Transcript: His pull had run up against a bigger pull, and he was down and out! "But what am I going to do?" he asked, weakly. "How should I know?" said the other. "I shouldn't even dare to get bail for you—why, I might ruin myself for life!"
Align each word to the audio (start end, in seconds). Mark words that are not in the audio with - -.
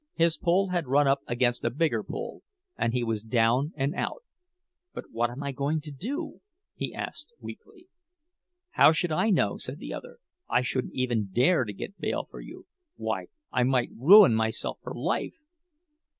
His 0.15 0.35
pull 0.35 0.69
had 0.69 0.87
run 0.87 1.07
up 1.07 1.21
against 1.27 1.63
a 1.63 1.69
bigger 1.69 2.01
pull, 2.03 2.41
and 2.75 2.91
he 2.91 3.03
was 3.03 3.21
down 3.21 3.71
and 3.75 3.93
out! 3.93 4.23
"But 4.95 5.11
what 5.11 5.29
am 5.29 5.43
I 5.43 5.51
going 5.51 5.79
to 5.81 5.91
do?" 5.91 6.41
he 6.73 6.91
asked, 6.91 7.31
weakly. 7.39 7.87
"How 8.71 8.93
should 8.93 9.11
I 9.11 9.29
know?" 9.29 9.57
said 9.57 9.77
the 9.77 9.93
other. 9.93 10.17
"I 10.49 10.61
shouldn't 10.63 10.95
even 10.95 11.27
dare 11.31 11.65
to 11.65 11.71
get 11.73 11.99
bail 11.99 12.25
for 12.31 12.39
you—why, 12.39 13.27
I 13.51 13.61
might 13.61 13.91
ruin 13.95 14.33
myself 14.33 14.79
for 14.81 14.95
life!" 14.95 15.35